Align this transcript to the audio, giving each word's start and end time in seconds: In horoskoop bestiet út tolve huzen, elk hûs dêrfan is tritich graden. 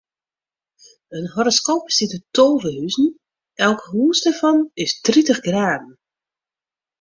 In 1.17 1.25
horoskoop 1.33 1.83
bestiet 1.89 2.15
út 2.17 2.25
tolve 2.35 2.71
huzen, 2.77 3.07
elk 3.67 3.79
hûs 3.91 4.17
dêrfan 4.23 4.57
is 4.83 4.91
tritich 5.05 5.41
graden. 5.47 5.91